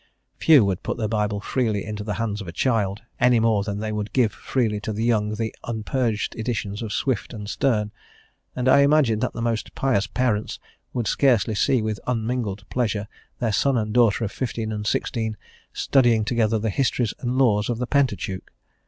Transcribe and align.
Few 0.37 0.65
would 0.65 0.81
put 0.81 0.97
the 0.97 1.07
Bible 1.07 1.39
freely 1.39 1.85
into 1.85 2.03
the 2.03 2.15
hands 2.15 2.41
of 2.41 2.47
a 2.47 2.51
child, 2.51 3.03
any 3.19 3.39
more 3.39 3.61
than 3.61 3.77
they 3.77 3.91
would 3.91 4.13
give 4.13 4.31
freely 4.31 4.79
to 4.79 4.91
the 4.91 5.03
young 5.03 5.35
the 5.35 5.53
unpurged 5.65 6.35
editions 6.37 6.81
of 6.81 6.91
Swift 6.91 7.33
and 7.35 7.47
Sterne; 7.47 7.91
and 8.55 8.67
I 8.67 8.79
imagine 8.79 9.19
that 9.19 9.33
the 9.33 9.43
most 9.43 9.75
pious 9.75 10.07
parents 10.07 10.57
would 10.91 11.05
scarcely 11.05 11.53
see 11.53 11.83
with 11.83 11.99
un 12.07 12.25
mingled 12.25 12.67
pleasure 12.71 13.07
their 13.37 13.53
son 13.53 13.77
and 13.77 13.93
daughter 13.93 14.23
of 14.25 14.31
fifteen 14.31 14.71
and 14.71 14.87
sixteen 14.87 15.37
studying 15.71 16.25
together 16.25 16.57
the 16.57 16.71
histories 16.71 17.13
and 17.19 17.37
laws 17.37 17.69
of 17.69 17.77
the 17.77 17.85
Pentateuch. 17.85 18.51